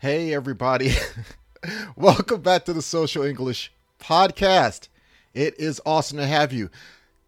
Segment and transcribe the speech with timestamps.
[0.00, 0.91] Hey, everybody.
[1.95, 4.87] Welcome back to the Social English Podcast.
[5.33, 6.69] It is awesome to have you.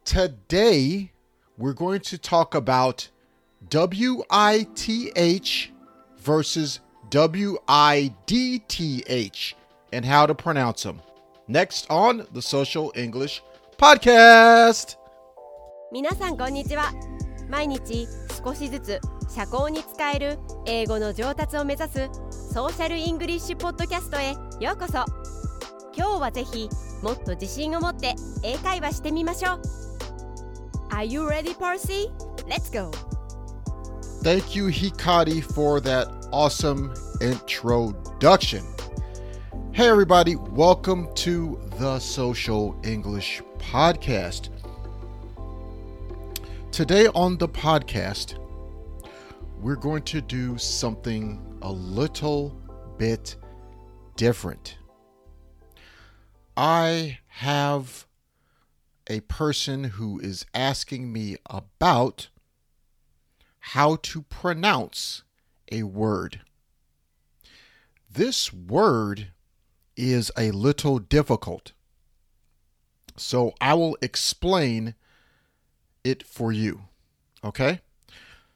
[0.05, 1.11] Today,
[1.57, 3.09] we're going to talk about
[3.71, 5.69] WITH
[6.17, 6.79] versus
[7.11, 7.63] WIDTH
[9.91, 10.99] and how to pronounce them.
[11.47, 13.43] Next on the Social English
[13.77, 14.97] Podcast.
[15.91, 16.91] 皆さんこんにちは
[17.53, 18.07] 毎日
[18.43, 18.99] 少しずつ
[19.29, 22.09] 社交に使える英語の上達を目指す
[22.51, 25.05] ソーシャルイングリッシュポッドキャストへようこそ
[25.95, 26.67] 今日はぜひ
[27.03, 29.61] もっと自信を持って英会話してみましょう
[30.89, 32.09] Are you ready, Percy?
[32.47, 32.89] Let's go!
[34.23, 36.91] Thank you, Hikari, for that awesome
[37.21, 38.63] introduction.
[39.73, 44.52] Hey, everybody, welcome to the Social English Podcast.
[46.73, 48.39] Today on the podcast,
[49.61, 52.59] we're going to do something a little
[52.97, 53.35] bit
[54.15, 54.79] different.
[56.57, 58.07] I have
[59.07, 62.29] a person who is asking me about
[63.59, 65.21] how to pronounce
[65.71, 66.41] a word.
[68.11, 69.27] This word
[69.95, 71.73] is a little difficult.
[73.15, 74.95] So I will explain
[76.03, 76.81] it for you.
[77.43, 77.81] Okay?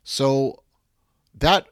[0.04, 0.64] So
[1.38, 1.68] that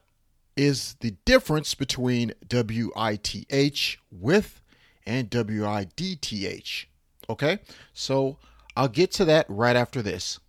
[0.56, 4.60] is the difference between WITH with
[5.06, 6.86] and WIDTH.
[7.28, 7.58] Okay?
[7.92, 8.36] So
[8.76, 10.40] I'll get to that right after this.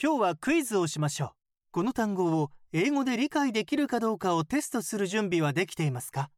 [0.00, 1.30] 今日はクイズをしましょう
[1.70, 6.30] この単語を英語で理解できるかどうかをテストする準備はできていますか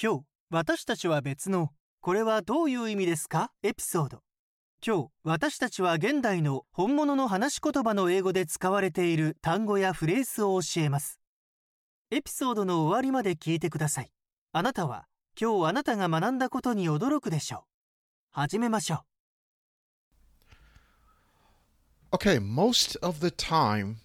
[0.00, 4.20] 今日私たちは別のこれはどういう意味ですかエピソード
[4.86, 11.18] 今日私たちは現代の本物の話し言葉の英語で使われている単語やフレーズを教えます。
[12.10, 14.10] エピソードの終わりまで聞いてください。
[14.52, 15.06] あなたは
[15.40, 17.62] 今日あなたが学んだことに驚くでしょう。
[18.30, 19.06] 始めましょ
[22.12, 22.16] う。
[22.16, 23.96] Okay, most of the time,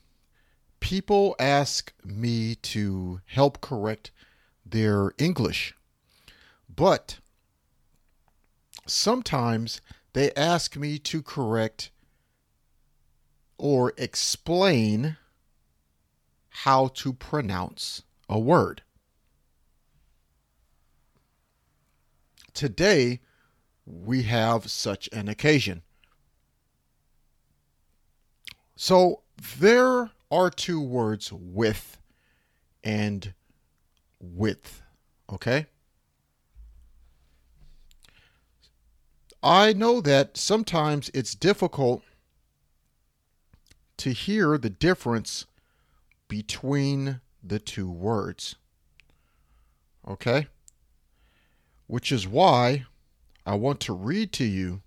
[0.79, 4.13] people ask me to help correct
[4.65, 5.75] their English.
[6.73, 7.19] But
[8.87, 9.81] sometimes
[10.13, 11.91] they ask me to correct
[13.57, 15.17] or explain
[16.49, 18.81] how to pronounce a word.
[22.53, 23.19] Today,
[23.85, 25.83] we have such an occasion.
[28.75, 29.21] So
[29.57, 31.97] there are two words with
[32.83, 33.33] and
[34.19, 34.81] width.
[35.31, 35.67] Okay?
[39.41, 42.03] I know that sometimes it's difficult
[43.97, 45.45] to hear the difference
[46.27, 48.55] between the two words.
[50.07, 50.47] Okay?
[51.87, 52.85] Which is why
[53.45, 54.81] I want to read to you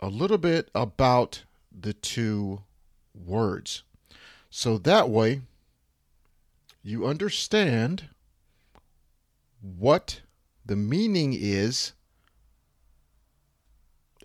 [0.00, 1.44] a little bit about
[1.76, 2.62] the two
[3.14, 3.82] words.
[4.50, 5.42] So that way
[6.82, 8.08] you understand
[9.60, 10.20] what
[10.64, 11.92] the meaning is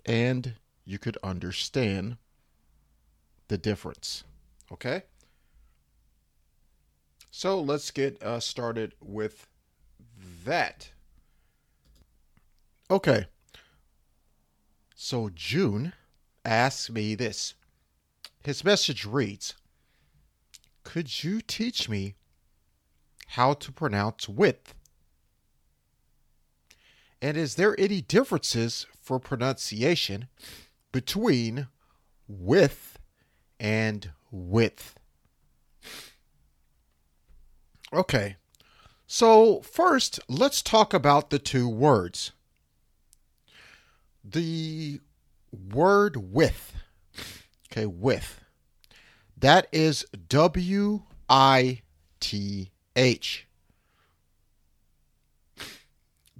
[0.04, 0.54] and
[0.84, 2.16] you could understand
[3.48, 4.24] the difference.
[4.72, 5.02] Okay?
[7.30, 9.46] So let's get uh, started with
[10.44, 10.90] that.
[12.90, 13.26] Okay.
[14.94, 15.92] So June
[16.44, 17.54] asks me this.
[18.42, 19.54] His message reads
[20.84, 22.14] Could you teach me
[23.28, 24.74] how to pronounce width?
[27.20, 30.26] And is there any differences for pronunciation
[30.90, 31.68] between
[32.26, 32.98] with
[33.60, 34.98] and width?
[37.92, 38.36] Okay,
[39.06, 42.32] so first let's talk about the two words.
[44.24, 45.00] The
[45.72, 46.72] word with,
[47.70, 48.40] okay, with,
[49.36, 51.82] that is W I
[52.20, 53.46] T H.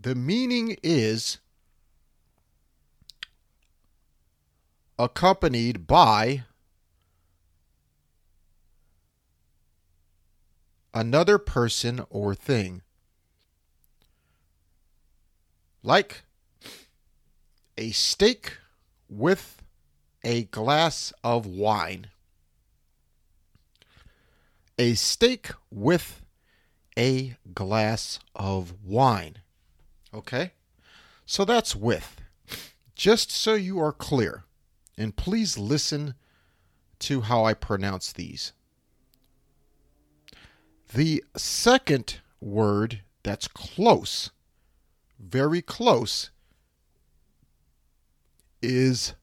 [0.01, 1.39] The meaning is
[4.99, 6.45] accompanied by
[10.93, 12.83] another person or thing.
[15.83, 16.23] Like
[17.77, 18.59] a steak
[19.09, 19.63] with
[20.23, 22.07] a glass of wine.
[24.79, 26.23] A steak with
[26.97, 29.39] a glass of wine.
[30.13, 30.53] Okay?
[31.27, 32.21] So that's with.
[32.95, 34.45] Just so you are clear,
[34.97, 36.15] and please listen
[37.01, 38.53] to how I pronounce these.
[40.93, 44.31] The second word that's close,
[45.19, 46.31] very close,
[48.63, 49.15] is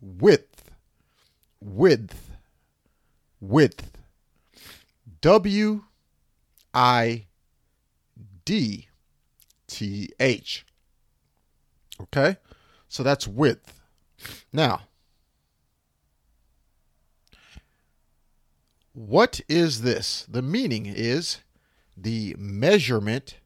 [0.00, 0.72] width,
[1.60, 2.32] width,
[3.40, 3.90] width.
[5.20, 5.84] W
[6.72, 7.26] I
[8.44, 8.88] D
[9.66, 10.64] T H.
[12.00, 12.36] Okay?
[12.88, 13.79] So that's width.
[14.52, 14.82] Now,
[18.92, 20.26] what is this?
[20.28, 21.38] The meaning is
[21.96, 23.36] the measurement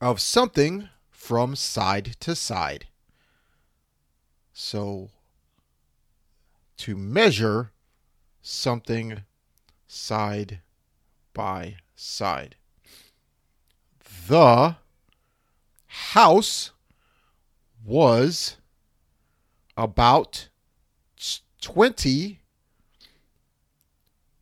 [0.00, 2.86] of something from side to side.
[4.52, 5.10] So,
[6.78, 7.70] to measure
[8.42, 9.22] something
[9.86, 10.60] side
[11.32, 12.56] by side.
[14.28, 14.76] The
[15.86, 16.71] house
[17.84, 18.56] was
[19.76, 20.48] about
[21.60, 22.40] 20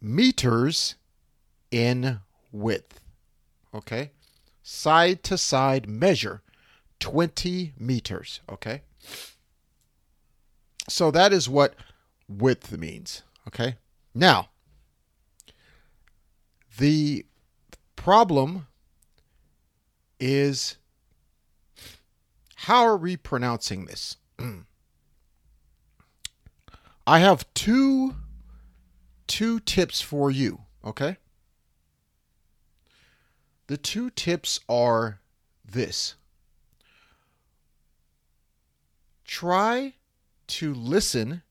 [0.00, 0.94] meters
[1.70, 2.20] in
[2.52, 3.00] width.
[3.74, 4.10] Okay?
[4.62, 6.42] Side to side measure
[7.00, 8.40] 20 meters.
[8.48, 8.82] Okay?
[10.88, 11.74] So that is what
[12.28, 13.22] width means.
[13.48, 13.76] Okay?
[14.14, 14.48] Now,
[16.78, 17.24] the
[17.96, 18.66] problem
[20.18, 20.76] is
[22.64, 24.18] how are we pronouncing this?
[27.06, 28.16] I have two
[29.26, 31.16] two tips for you, okay?
[33.68, 35.20] The two tips are
[35.64, 36.16] this.
[39.24, 39.94] Try
[40.48, 41.42] to listen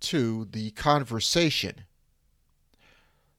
[0.00, 1.84] to the conversation.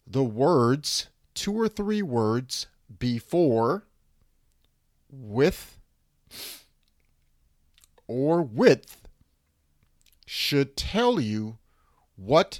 [0.06, 2.68] The words, two or three words
[2.98, 3.86] before,
[5.10, 5.78] with,
[8.10, 9.08] or width
[10.26, 11.60] should tell you
[12.16, 12.60] what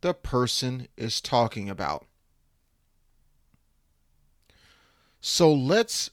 [0.00, 2.04] the person is talking about.
[5.20, 6.10] So let's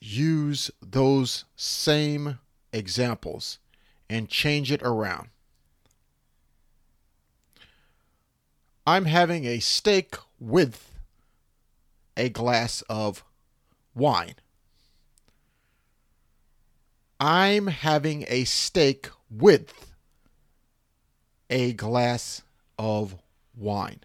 [0.00, 2.38] use those same
[2.72, 3.58] examples
[4.08, 5.28] and change it around.
[8.86, 10.94] I'm having a steak with
[12.16, 13.24] a glass of
[13.94, 14.36] wine.
[17.20, 19.92] I'm having a steak with
[21.50, 22.40] a glass
[22.78, 23.16] of
[23.54, 24.00] wine.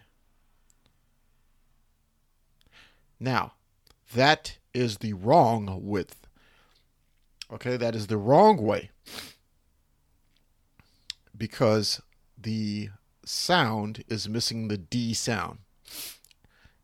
[3.18, 3.52] Now,
[4.14, 6.26] that is the wrong width.
[7.50, 8.90] Okay, that is the wrong way.
[11.34, 12.02] Because
[12.36, 12.90] the
[13.24, 15.60] sound is missing the D sound.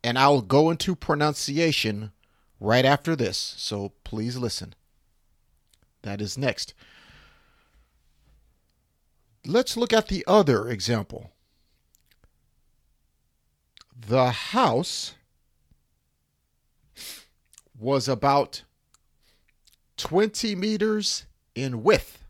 [0.02, 2.12] And I'll go into pronunciation
[2.58, 4.74] right after this, so please listen.
[6.02, 6.74] That is next.
[9.46, 11.32] Let's look at the other example.
[13.98, 15.14] The house
[17.78, 18.62] was about
[19.96, 22.24] 20 meters in width.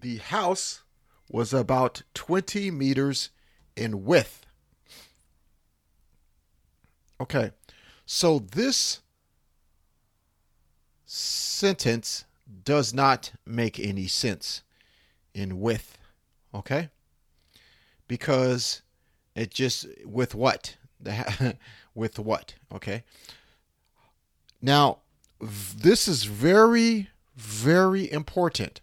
[0.00, 0.82] The house
[1.28, 3.30] was about 20 meters
[3.76, 4.46] in width.
[7.20, 7.52] Okay,
[8.12, 9.02] so this
[11.06, 12.24] sentence
[12.64, 14.64] does not make any sense
[15.32, 15.96] in with,
[16.52, 16.88] Okay?
[18.08, 18.82] Because
[19.36, 20.76] it just with what?
[21.94, 22.56] with what?
[22.74, 23.04] Okay?
[24.60, 24.98] Now,
[25.40, 28.80] this is very very important.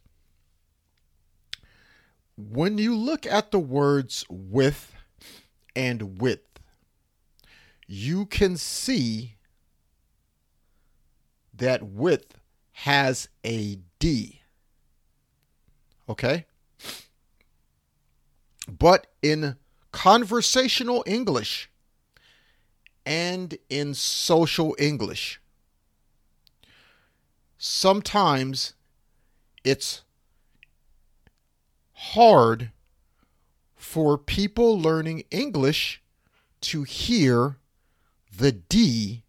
[2.37, 4.95] When you look at the words with
[5.75, 6.56] and width,
[7.87, 9.35] you can see
[11.53, 12.37] that width
[12.71, 14.41] has a D.
[16.09, 16.45] Okay?
[18.67, 19.55] But in
[19.91, 21.69] conversational English
[23.05, 25.39] and in social English,
[27.57, 28.73] sometimes
[29.63, 30.03] it's
[31.93, 32.71] hard
[33.75, 36.01] for people learning English
[36.59, 37.57] to hear
[38.37, 39.23] the D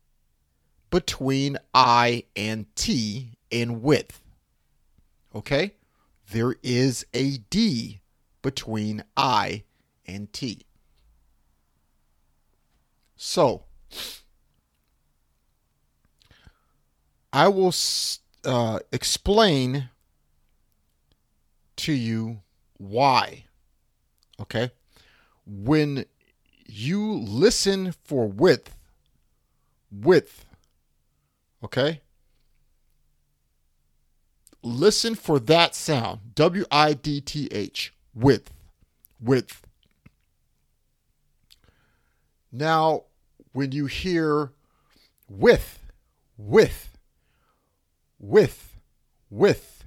[0.91, 4.23] between I and T in width.
[5.35, 5.75] Okay?
[6.31, 8.01] There is a D
[8.43, 9.65] between I
[10.07, 10.67] and T.
[13.17, 13.65] So,
[17.33, 17.75] I will
[18.45, 19.89] uh, explain
[21.77, 22.41] to you
[22.77, 23.45] why.
[24.41, 24.71] Okay?
[25.47, 26.05] When
[26.67, 28.75] you listen for width,
[29.91, 30.45] width,
[31.63, 32.01] okay?
[34.63, 38.53] Listen for that sound W I D T H, Width.
[39.21, 39.63] Width.
[42.51, 43.05] Now,
[43.53, 44.53] when you hear
[45.29, 45.81] with,
[46.37, 46.99] with,
[48.19, 48.77] with,
[49.31, 49.87] with,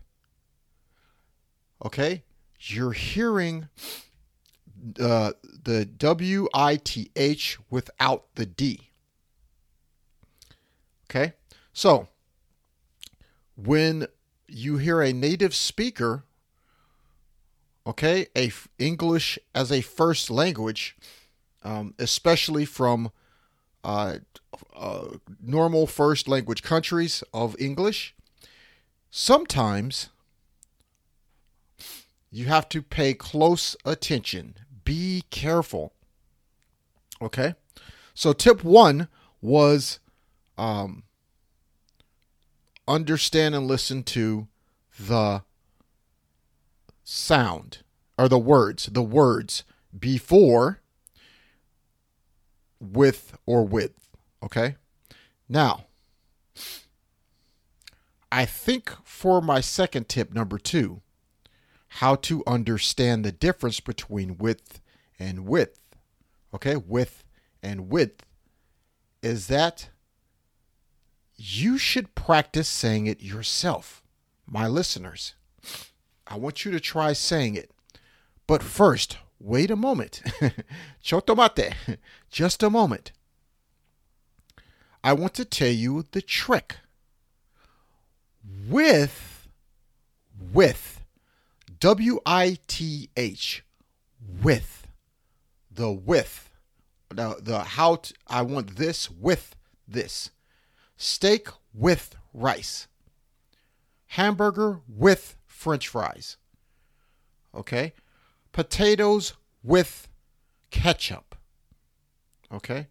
[1.84, 2.24] okay,
[2.60, 3.68] you're hearing
[5.00, 8.91] uh, the W I T H without the D.
[11.12, 11.34] Okay,
[11.74, 12.08] so
[13.58, 14.08] when
[14.48, 16.24] you hear a native speaker,
[17.86, 20.96] okay, a f- English as a first language,
[21.66, 23.12] um, especially from
[23.84, 24.20] uh,
[24.74, 25.08] uh,
[25.42, 28.16] normal first language countries of English,
[29.10, 30.08] sometimes
[32.32, 34.56] you have to pay close attention.
[34.86, 35.92] Be careful.
[37.22, 37.56] Okay?
[38.14, 39.10] So, tip one
[39.42, 40.00] was
[40.62, 41.02] um,
[42.88, 44.48] understand and listen to
[45.00, 45.42] the
[47.04, 47.80] sound
[48.16, 49.64] or the words, the words
[49.98, 50.80] before,
[52.80, 54.08] with, or with.
[54.44, 54.76] Okay?
[55.50, 55.86] Now,
[58.32, 61.02] I think for my second tip, number two,
[61.88, 64.80] how to understand the difference between width
[65.18, 65.80] and width.
[66.54, 67.24] Okay, width
[67.64, 68.24] and width
[69.24, 69.90] is that
[71.44, 74.04] you should practice saying it yourself,
[74.46, 75.34] my listeners.
[76.28, 77.72] I want you to try saying it.
[78.46, 80.22] But first, wait a moment.
[81.04, 81.74] Chotomate.
[82.30, 83.12] Just a moment.
[85.04, 86.78] I want to tell you the trick.
[88.68, 89.48] With,
[90.54, 91.04] with,
[91.80, 93.64] W I T H,
[94.44, 94.86] with,
[95.72, 96.52] the with,
[97.10, 99.56] the, the how to, I want this with
[99.88, 100.30] this.
[101.02, 102.88] Steak with rice.
[104.06, 106.38] Hamburger with french fries.
[107.56, 107.94] Okay?
[108.52, 110.08] Potatoes with
[110.70, 111.36] ketchup.
[112.54, 112.86] Okay?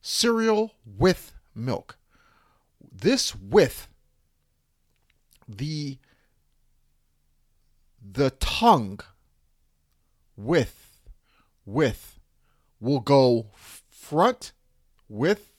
[0.00, 1.98] Cereal with milk.
[2.90, 3.86] This with
[5.46, 5.98] the
[8.00, 9.00] the tongue
[10.38, 10.96] with
[11.66, 12.18] with
[12.80, 13.48] will go
[13.90, 14.52] front
[15.06, 15.52] with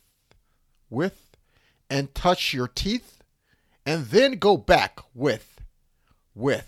[0.90, 1.23] with
[1.94, 3.22] and touch your teeth
[3.86, 5.62] and then go back with
[6.34, 6.68] with.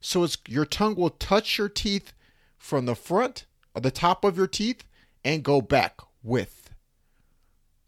[0.00, 2.12] So it's your tongue will touch your teeth
[2.58, 4.84] from the front or the top of your teeth
[5.24, 6.70] and go back with.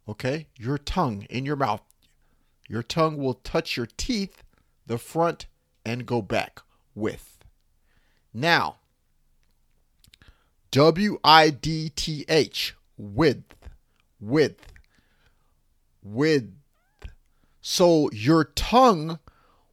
[0.09, 0.49] Okay?
[0.59, 1.83] Your tongue in your mouth.
[2.69, 4.43] Your tongue will touch your teeth
[4.85, 5.47] the front
[5.87, 6.61] and go back
[6.97, 7.39] with.
[8.33, 8.79] Now
[10.73, 13.69] W I D T H width
[14.19, 14.73] width
[16.03, 16.51] width
[17.67, 19.19] so your tongue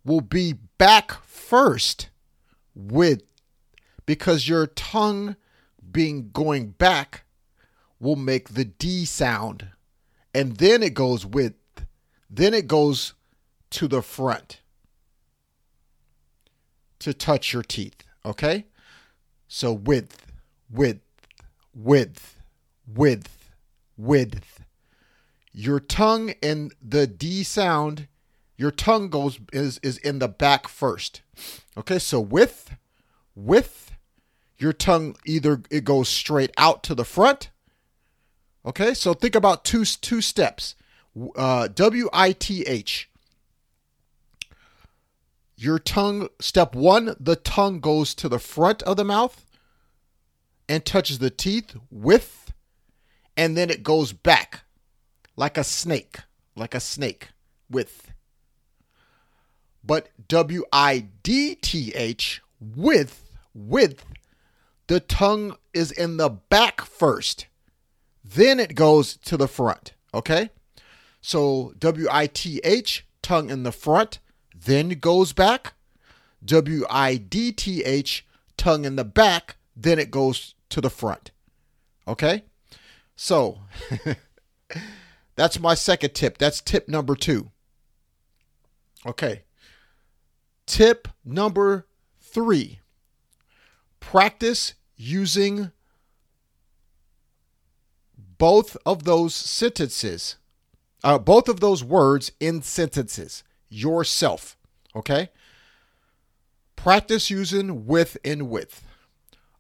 [0.06, 2.08] will be back first
[2.74, 3.22] with
[4.06, 5.36] because your tongue
[5.92, 7.26] being going back
[8.00, 9.68] will make the D sound.
[10.34, 11.56] And then it goes with
[12.30, 13.14] then it goes
[13.72, 14.62] to the front
[17.00, 18.68] to touch your teeth, okay?
[19.50, 20.32] So width,
[20.70, 21.02] width,
[21.76, 22.40] width,
[22.88, 23.52] width,
[23.98, 24.61] width
[25.54, 28.08] your tongue and the D sound,
[28.58, 31.22] your tongue goes is is in the back first.
[31.78, 32.76] Okay, so with
[33.36, 33.92] with
[34.58, 37.50] your tongue either it goes straight out to the front.
[38.66, 40.76] Okay, so think about two two steps.
[41.36, 43.10] Uh, w I T H.
[45.58, 49.46] Your tongue, step one, the tongue goes to the front of the mouth
[50.68, 52.52] and touches the teeth with,
[53.38, 54.64] and then it goes back
[55.36, 56.20] like a snake,
[56.56, 57.30] like a snake
[57.70, 58.12] with.
[59.84, 64.06] But W I D T H with with
[64.88, 67.48] the tongue is in the back first.
[68.24, 70.52] Then it goes to the front, okay?
[71.22, 74.20] So W I T H tongue in the front,
[74.54, 75.74] then goes back.
[76.44, 78.26] W I D T H
[78.58, 81.32] tongue in the back, then it goes to the front.
[82.08, 82.44] Okay?
[83.16, 83.60] So
[85.42, 86.38] That's my second tip.
[86.38, 87.50] That's tip number two.
[89.08, 89.42] Okay.
[90.68, 91.88] Tip number
[92.20, 92.80] three
[94.00, 95.72] practice using
[98.38, 100.36] both of those sentences,
[101.04, 104.56] uh, both of those words in sentences yourself.
[104.96, 105.32] Okay.
[106.76, 108.86] Practice using with and with.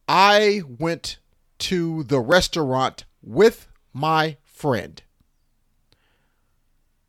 [0.07, 1.17] I went
[1.57, 5.01] to the restaurant with my friend.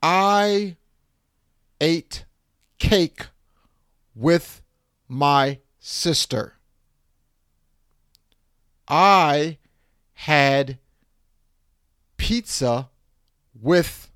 [0.03, 0.77] I
[1.81, 2.25] ate
[2.79, 3.29] cake
[4.17, 4.63] with
[5.07, 6.55] my sister.
[8.89, 9.59] I
[10.15, 10.79] had
[12.17, 12.89] pizza
[13.61, 14.11] with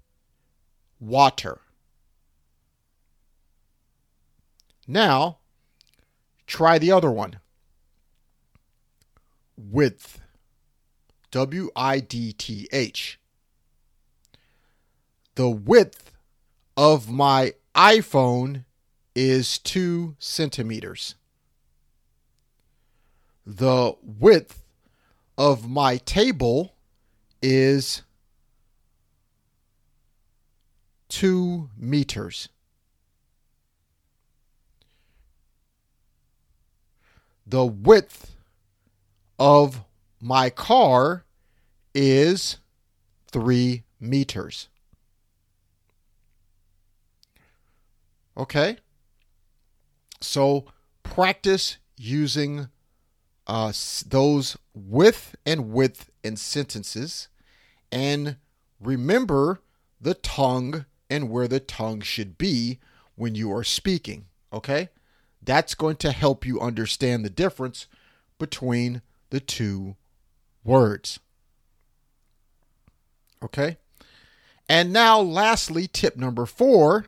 [0.98, 1.60] water.
[4.88, 5.38] Now,
[6.46, 7.38] try the other one.
[9.56, 10.20] Width.
[11.30, 13.18] W I D T H.
[15.36, 16.12] The width
[16.78, 18.64] of my iPhone
[19.14, 21.14] is two centimeters.
[23.44, 24.64] The width
[25.36, 26.74] of my table
[27.42, 28.00] is
[31.10, 32.48] two meters.
[37.46, 38.34] The width
[39.38, 39.84] of
[40.18, 41.26] my car
[41.94, 42.56] is
[43.30, 44.70] three meters.
[48.36, 48.78] Okay?
[50.20, 50.66] So
[51.02, 52.68] practice using
[53.46, 53.72] uh,
[54.06, 57.28] those with and with in sentences
[57.92, 58.36] and
[58.80, 59.60] remember
[60.00, 62.78] the tongue and where the tongue should be
[63.14, 64.26] when you are speaking.
[64.52, 64.90] Okay?
[65.42, 67.86] That's going to help you understand the difference
[68.38, 69.96] between the two
[70.64, 71.20] words.
[73.42, 73.76] Okay?
[74.68, 77.06] And now, lastly, tip number four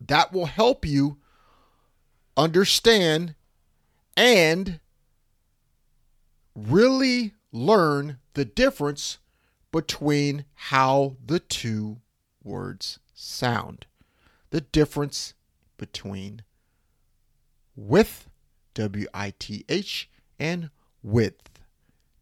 [0.00, 1.18] That will help you
[2.36, 3.34] understand
[4.16, 4.80] and
[6.54, 9.18] really learn the difference
[9.70, 11.98] between how the two
[12.42, 13.86] words sound.
[14.50, 15.34] The difference
[15.76, 16.42] between
[17.74, 18.28] with,
[18.74, 20.70] W I T H, and
[21.02, 21.60] width,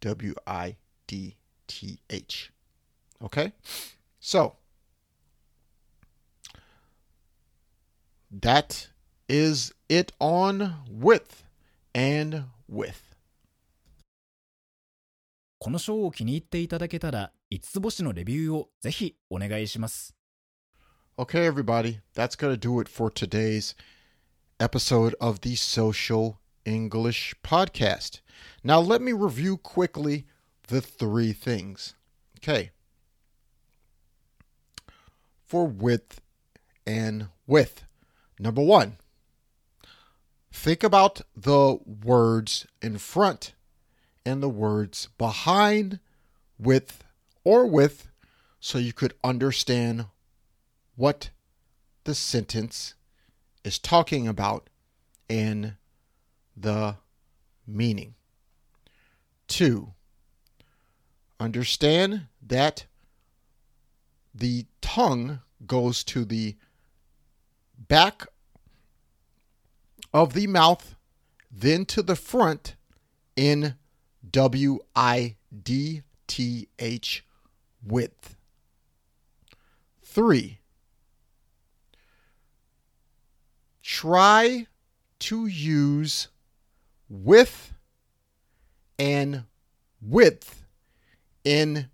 [0.00, 2.52] W I D T H.
[3.22, 3.52] Okay?
[4.19, 4.55] So,
[8.31, 8.89] that
[9.27, 11.43] is it on width
[11.93, 13.15] and width.
[15.59, 20.15] このショーを気に入っていただけたら、5つ星のレビューをぜひお願いします。
[21.17, 23.73] Okay, everybody, that's going to do it for today's
[24.59, 28.21] episode of the Social English Podcast.
[28.63, 30.25] Now, let me review quickly
[30.67, 31.95] the three things.
[32.39, 32.71] Okay.
[35.50, 36.20] For width
[36.86, 37.82] and width.
[38.38, 38.98] Number one,
[40.52, 43.54] think about the words in front
[44.24, 45.98] and the words behind
[46.56, 47.02] width
[47.42, 48.06] or width
[48.60, 50.06] so you could understand
[50.94, 51.30] what
[52.04, 52.94] the sentence
[53.64, 54.70] is talking about
[55.28, 55.74] and
[56.56, 56.94] the
[57.66, 58.14] meaning.
[59.48, 59.94] Two,
[61.40, 62.84] understand that
[64.34, 66.56] the tongue goes to the
[67.76, 68.26] back
[70.12, 70.96] of the mouth,
[71.50, 72.76] then to the front
[73.36, 73.74] in
[74.30, 77.24] W I D T H
[77.84, 78.36] width.
[80.02, 80.58] Three,
[83.82, 84.66] try
[85.20, 86.28] to use
[87.08, 87.72] with
[88.98, 89.44] and
[90.02, 90.64] width
[91.44, 91.88] in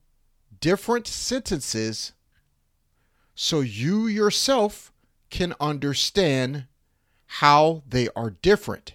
[0.60, 2.12] different sentences
[3.36, 4.90] so you yourself
[5.28, 6.66] can understand
[7.26, 8.94] how they are different.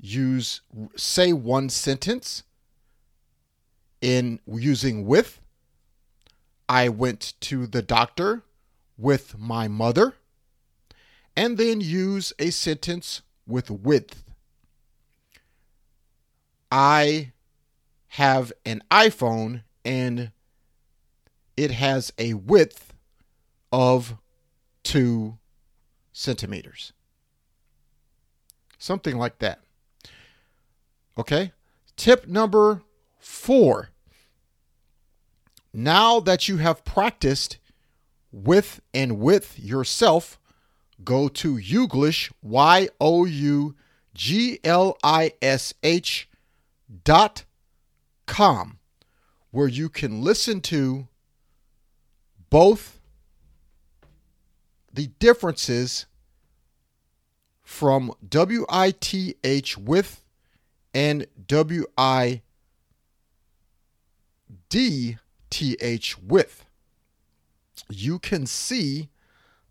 [0.00, 0.62] use
[0.96, 2.44] say one sentence
[4.00, 5.40] in using with.
[6.68, 8.44] I went to the doctor
[8.96, 10.14] with my mother.
[11.36, 14.24] And then use a sentence with with.
[16.70, 17.32] I
[18.08, 20.32] have an iPhone and
[21.58, 22.94] it has a width
[23.72, 24.16] of
[24.84, 25.38] two
[26.12, 26.92] centimeters.
[28.78, 29.58] Something like that.
[31.18, 31.52] Okay.
[31.96, 32.82] Tip number
[33.18, 33.90] four.
[35.74, 37.58] Now that you have practiced
[38.30, 40.38] with and with yourself,
[41.02, 43.74] go to Youglish, Y O U
[44.14, 46.28] G L I S H
[47.02, 47.44] dot
[48.26, 48.78] com,
[49.50, 51.08] where you can listen to
[52.50, 53.00] both
[54.92, 56.06] the differences
[57.62, 60.24] from WITH with
[60.94, 62.42] and WIDTH
[66.22, 66.64] with.
[67.88, 69.08] You can see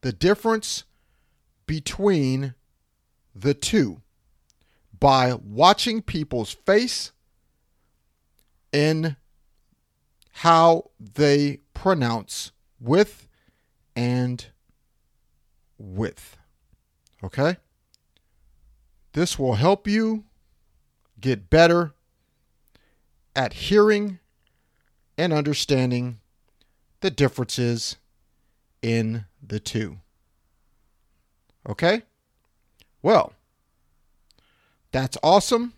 [0.02, 0.84] the difference
[1.66, 2.54] between
[3.36, 4.02] the two
[5.00, 7.12] by watching people's face
[8.72, 9.16] and
[10.32, 13.28] how they pronounce with
[13.96, 14.46] and
[15.78, 16.38] with.
[17.24, 17.58] Okay?
[19.14, 20.26] This will help you
[21.20, 21.94] get better
[23.36, 24.20] at hearing
[25.18, 26.20] and understanding
[27.02, 27.98] the differences
[28.82, 29.98] in the two.
[31.68, 32.04] Okay?
[33.02, 33.34] Well,
[34.92, 35.74] that's awesome.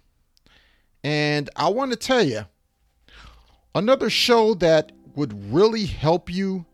[1.03, 2.45] And I want to tell you
[3.73, 6.65] another show that would really help you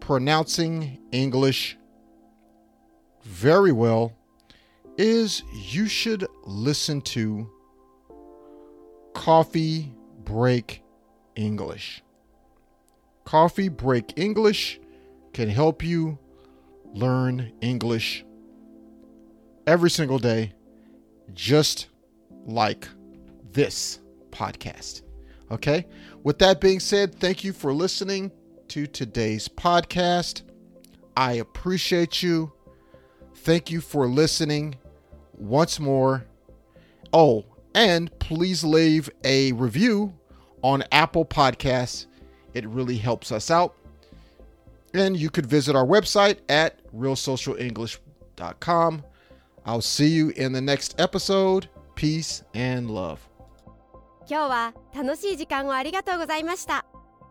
[0.00, 1.76] pronouncing English
[3.22, 4.12] very well
[4.96, 7.48] is you should listen to
[9.14, 9.92] Coffee
[10.24, 10.82] Break
[11.36, 12.02] English.
[13.24, 14.80] Coffee Break English
[15.32, 16.18] can help you
[16.92, 18.24] learn English
[19.66, 20.52] every single day,
[21.32, 21.88] just
[22.46, 22.88] like
[23.52, 25.02] this podcast.
[25.50, 25.86] Okay?
[26.22, 28.32] With that being said, thank you for listening
[28.69, 30.41] to today's podcast.
[31.15, 32.51] I appreciate you.
[33.35, 34.75] Thank you for listening
[35.37, 36.25] once more.
[37.13, 40.13] Oh, and please leave a review
[40.61, 42.05] on Apple Podcasts.
[42.53, 43.75] It really helps us out.
[44.93, 49.03] And you could visit our website at realsocialenglish.com.
[49.65, 51.69] I'll see you in the next episode.
[51.95, 53.19] Peace and love.
[54.27, 56.83] 今日は楽しい時間をありがとうございました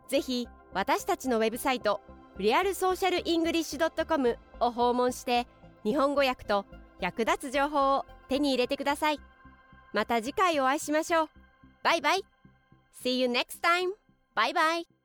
[0.08, 2.01] ぜひ 私たちのウェブサイト
[2.37, 5.47] リアルソーシャルイングリッシュ .com を訪問して
[5.83, 6.65] 日本語訳と
[6.99, 9.19] 役立つ情報を手に入れてください。
[9.93, 11.29] また次回お会いしましょう。
[11.83, 12.23] バイバイ。
[13.03, 13.91] See you next time!
[14.35, 14.98] バイバイ。